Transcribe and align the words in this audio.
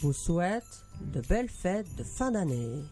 Vous 0.00 0.12
souhaite 0.12 0.84
de 1.12 1.20
belles 1.20 1.50
fêtes 1.50 1.94
de 1.96 2.04
fin 2.04 2.30
d'année. 2.30 2.82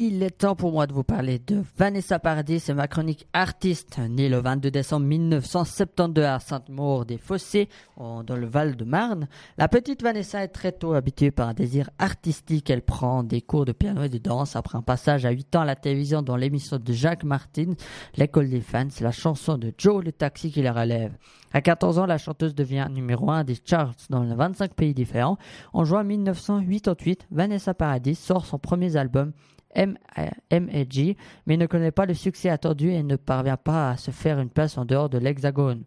Il 0.00 0.22
est 0.22 0.30
temps 0.30 0.54
pour 0.54 0.70
moi 0.70 0.86
de 0.86 0.92
vous 0.92 1.02
parler 1.02 1.40
de 1.40 1.60
Vanessa 1.76 2.20
Paradis, 2.20 2.60
c'est 2.60 2.72
ma 2.72 2.86
chronique 2.86 3.26
artiste, 3.32 3.98
née 3.98 4.28
le 4.28 4.38
22 4.38 4.70
décembre 4.70 5.06
1972 5.06 6.24
à 6.24 6.38
Sainte-Maure-des-Fossés, 6.38 7.68
dans 7.96 8.36
le 8.36 8.46
Val-de-Marne. 8.46 9.26
La 9.56 9.66
petite 9.66 10.04
Vanessa 10.04 10.44
est 10.44 10.54
très 10.54 10.70
tôt 10.70 10.92
habituée 10.92 11.32
par 11.32 11.48
un 11.48 11.52
désir 11.52 11.90
artistique. 11.98 12.70
Elle 12.70 12.82
prend 12.82 13.24
des 13.24 13.40
cours 13.40 13.64
de 13.64 13.72
piano 13.72 14.04
et 14.04 14.08
de 14.08 14.18
danse 14.18 14.54
après 14.54 14.78
un 14.78 14.82
passage 14.82 15.26
à 15.26 15.30
8 15.30 15.56
ans 15.56 15.62
à 15.62 15.64
la 15.64 15.74
télévision 15.74 16.22
dans 16.22 16.36
l'émission 16.36 16.78
de 16.78 16.92
Jacques 16.92 17.24
Martin, 17.24 17.72
L'école 18.16 18.50
des 18.50 18.60
fans. 18.60 18.86
La 19.00 19.10
chanson 19.10 19.58
de 19.58 19.74
Joe 19.76 20.04
le 20.04 20.12
taxi 20.12 20.52
qui 20.52 20.62
la 20.62 20.72
relève. 20.72 21.16
À 21.52 21.60
14 21.60 21.98
ans, 21.98 22.06
la 22.06 22.18
chanteuse 22.18 22.54
devient 22.54 22.86
numéro 22.88 23.32
1 23.32 23.42
des 23.42 23.56
charts 23.64 23.96
dans 24.10 24.24
25 24.24 24.74
pays 24.74 24.94
différents. 24.94 25.38
En 25.72 25.84
juin 25.84 26.04
1988, 26.04 27.26
Vanessa 27.32 27.74
Paradis 27.74 28.14
sort 28.14 28.46
son 28.46 28.60
premier 28.60 28.96
album 28.96 29.32
M&G, 29.78 31.16
mais 31.46 31.56
ne 31.56 31.66
connaît 31.66 31.90
pas 31.90 32.06
le 32.06 32.14
succès 32.14 32.48
attendu 32.48 32.90
et 32.90 33.02
ne 33.02 33.16
parvient 33.16 33.56
pas 33.56 33.90
à 33.90 33.96
se 33.96 34.10
faire 34.10 34.40
une 34.40 34.50
place 34.50 34.76
en 34.78 34.84
dehors 34.84 35.08
de 35.08 35.18
l'Hexagone. 35.18 35.84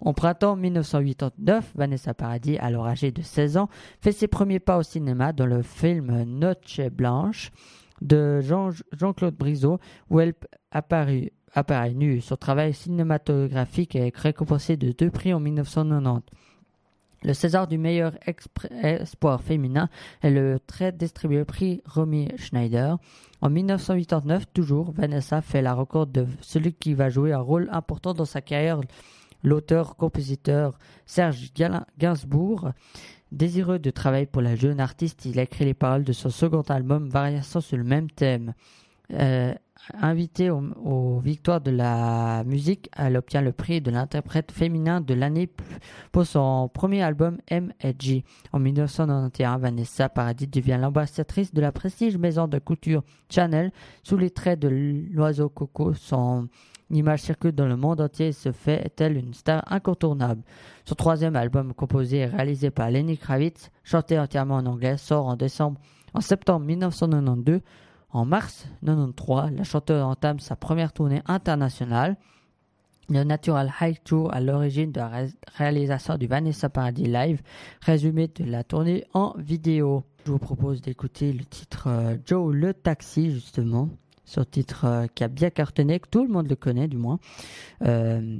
En 0.00 0.12
printemps 0.12 0.56
1989, 0.56 1.72
Vanessa 1.76 2.14
Paradis, 2.14 2.58
alors 2.58 2.86
âgée 2.86 3.10
de 3.10 3.22
16 3.22 3.56
ans, 3.56 3.68
fait 4.00 4.12
ses 4.12 4.28
premiers 4.28 4.58
pas 4.58 4.76
au 4.76 4.82
cinéma 4.82 5.32
dans 5.32 5.46
le 5.46 5.62
film 5.62 6.24
Noche 6.24 6.80
Blanche 6.92 7.52
de 8.02 8.40
Jean-Claude 8.40 9.36
Briseau, 9.36 9.78
où 10.10 10.20
elle 10.20 10.34
apparaît, 10.70 11.32
apparaît 11.54 11.94
nue. 11.94 12.20
Son 12.20 12.36
travail 12.36 12.74
cinématographique 12.74 13.96
est 13.96 14.14
récompensé 14.14 14.76
de 14.76 14.92
deux 14.92 15.10
prix 15.10 15.32
en 15.32 15.40
1990. 15.40 16.22
Le 17.24 17.32
César 17.32 17.66
du 17.66 17.78
meilleur 17.78 18.12
espoir 18.82 19.42
féminin 19.42 19.88
est 20.20 20.30
le 20.30 20.60
très 20.60 20.92
distribué 20.92 21.46
prix 21.46 21.80
Romy 21.86 22.28
Schneider. 22.36 22.98
En 23.40 23.48
1989, 23.48 24.44
toujours, 24.52 24.92
Vanessa 24.92 25.40
fait 25.40 25.62
la 25.62 25.72
record 25.72 26.06
de 26.06 26.26
celui 26.42 26.74
qui 26.74 26.92
va 26.92 27.08
jouer 27.08 27.32
un 27.32 27.40
rôle 27.40 27.70
important 27.72 28.12
dans 28.12 28.26
sa 28.26 28.42
carrière, 28.42 28.82
l'auteur-compositeur 29.42 30.78
Serge 31.06 31.50
Gainsbourg. 31.98 32.72
Désireux 33.32 33.78
de 33.78 33.90
travailler 33.90 34.26
pour 34.26 34.42
la 34.42 34.54
jeune 34.54 34.78
artiste, 34.78 35.24
il 35.24 35.38
écrit 35.38 35.64
les 35.64 35.72
paroles 35.72 36.04
de 36.04 36.12
son 36.12 36.28
second 36.28 36.60
album 36.62 37.08
Variation 37.08 37.62
sur 37.62 37.78
le 37.78 37.84
même 37.84 38.10
thème. 38.10 38.52
Euh, 39.12 39.54
invitée 40.00 40.50
aux, 40.50 41.18
victoires 41.18 41.60
de 41.60 41.70
la 41.70 42.42
musique, 42.44 42.88
elle 42.96 43.16
obtient 43.18 43.42
le 43.42 43.52
prix 43.52 43.82
de 43.82 43.90
l'interprète 43.90 44.50
féminin 44.50 45.02
de 45.02 45.12
l'année 45.12 45.48
pour 46.10 46.24
son 46.24 46.70
premier 46.72 47.02
album 47.02 47.38
M&G. 47.48 48.24
En 48.52 48.60
1991, 48.60 49.60
Vanessa 49.60 50.08
Paradis 50.08 50.46
devient 50.46 50.78
l'ambassadrice 50.80 51.52
de 51.52 51.60
la 51.60 51.70
prestige 51.70 52.16
maison 52.16 52.48
de 52.48 52.58
couture 52.58 53.02
Chanel 53.28 53.72
sous 54.02 54.16
les 54.16 54.30
traits 54.30 54.60
de 54.60 54.68
l'oiseau 55.12 55.50
coco. 55.50 55.92
Son 55.92 56.48
image 56.90 57.20
circule 57.20 57.52
dans 57.52 57.66
le 57.66 57.76
monde 57.76 58.00
entier 58.00 58.28
et 58.28 58.32
se 58.32 58.52
fait 58.52 58.90
elle 59.00 59.18
une 59.18 59.34
star 59.34 59.70
incontournable. 59.70 60.42
Son 60.86 60.94
troisième 60.94 61.36
album, 61.36 61.74
composé 61.74 62.18
et 62.18 62.26
réalisé 62.26 62.70
par 62.70 62.90
Lenny 62.90 63.18
Kravitz, 63.18 63.70
chanté 63.82 64.18
entièrement 64.18 64.56
en 64.56 64.66
anglais, 64.66 64.96
sort 64.96 65.26
en 65.26 65.36
décembre, 65.36 65.78
en 66.14 66.20
septembre 66.20 66.64
1992 66.64 67.60
en 68.14 68.24
mars 68.24 68.66
1993, 68.82 69.58
la 69.58 69.64
chanteuse 69.64 70.02
entame 70.02 70.38
sa 70.38 70.56
première 70.56 70.92
tournée 70.92 71.20
internationale. 71.26 72.16
Le 73.10 73.22
Natural 73.22 73.70
High 73.80 73.98
Tour 74.02 74.32
à 74.32 74.40
l'origine 74.40 74.90
de 74.92 75.00
la 75.00 75.26
réalisation 75.56 76.16
du 76.16 76.26
Vanessa 76.26 76.70
Paradis 76.70 77.04
Live, 77.04 77.42
résumé 77.82 78.28
de 78.28 78.44
la 78.44 78.64
tournée 78.64 79.04
en 79.12 79.34
vidéo. 79.36 80.04
Je 80.24 80.32
vous 80.32 80.38
propose 80.38 80.80
d'écouter 80.80 81.32
le 81.32 81.44
titre 81.44 81.88
euh, 81.88 82.16
Joe 82.24 82.54
le 82.54 82.72
Taxi, 82.72 83.30
justement. 83.30 83.90
Ce 84.24 84.40
titre 84.40 84.86
euh, 84.86 85.06
qui 85.14 85.22
a 85.22 85.28
bien 85.28 85.50
cartonné, 85.50 86.00
que 86.00 86.08
tout 86.08 86.22
le 86.22 86.32
monde 86.32 86.48
le 86.48 86.56
connaît 86.56 86.88
du 86.88 86.96
moins. 86.96 87.18
Euh, 87.82 88.38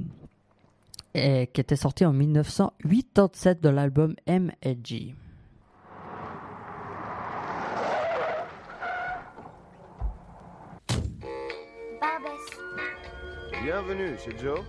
et 1.13 1.47
qui 1.53 1.61
était 1.61 1.75
sorti 1.75 2.05
en 2.05 2.13
1987 2.13 3.61
de 3.61 3.69
l'album 3.69 4.15
M.G. 4.25 5.13
Bienvenue 13.65 14.15
chez 14.23 14.29
Joe. 14.37 14.63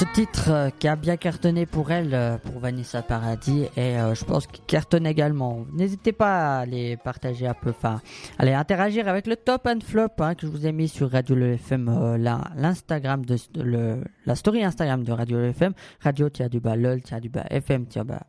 Ce 0.00 0.06
titre 0.14 0.48
euh, 0.48 0.70
qui 0.70 0.88
a 0.88 0.96
bien 0.96 1.18
cartonné 1.18 1.66
pour 1.66 1.90
elle, 1.90 2.14
euh, 2.14 2.38
pour 2.38 2.58
Vanessa 2.58 3.02
Paradis, 3.02 3.66
et 3.76 3.98
euh, 3.98 4.14
je 4.14 4.24
pense 4.24 4.46
qu'il 4.46 4.64
cartonne 4.64 5.06
également. 5.06 5.66
N'hésitez 5.74 6.12
pas 6.12 6.60
à 6.60 6.64
les 6.64 6.96
partager 6.96 7.46
un 7.46 7.52
peu, 7.52 7.68
enfin, 7.68 8.00
aller 8.38 8.54
interagir 8.54 9.08
avec 9.08 9.26
le 9.26 9.36
top 9.36 9.66
and 9.66 9.80
flop 9.84 10.08
hein, 10.20 10.34
que 10.34 10.46
je 10.46 10.50
vous 10.50 10.66
ai 10.66 10.72
mis 10.72 10.88
sur 10.88 11.10
Radio 11.10 11.36
Le 11.36 11.52
FM, 11.52 12.16
l'Instagram 12.56 13.26
de, 13.26 14.02
la 14.24 14.34
story 14.36 14.64
Instagram 14.64 15.04
de 15.04 15.12
Radio 15.12 15.36
Le 15.36 15.48
FM, 15.48 15.74
radio 16.00 16.30
du 16.30 16.60
bas 16.60 16.76
lol 16.76 17.02
du 17.20 17.28
bas 17.28 17.44
FM 17.50 17.84
bas 18.06 18.22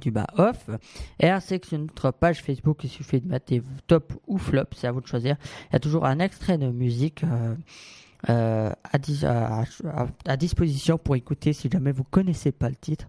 du 0.00 0.10
bas 0.12 0.26
off 0.36 0.70
et 1.18 1.30
ainsi 1.30 1.58
que 1.58 1.66
sur 1.66 1.78
notre 1.80 2.12
page 2.12 2.42
Facebook 2.42 2.84
il 2.84 2.90
suffit 2.90 3.20
de 3.20 3.26
mettre 3.26 3.52
top 3.88 4.12
ou 4.28 4.38
flop 4.38 4.66
c'est 4.76 4.86
à 4.86 4.92
vous 4.92 5.00
de 5.00 5.06
choisir 5.06 5.36
il 5.70 5.72
y 5.72 5.76
a 5.76 5.80
toujours 5.80 6.04
un 6.04 6.18
extrait 6.20 6.58
de 6.58 6.68
musique 6.68 7.24
à, 8.26 8.74
à, 8.92 9.64
à, 10.26 10.36
disposition 10.36 10.98
pour 10.98 11.16
écouter 11.16 11.52
si 11.52 11.70
jamais 11.70 11.92
vous 11.92 12.04
connaissez 12.04 12.52
pas 12.52 12.68
le 12.68 12.76
titre. 12.76 13.06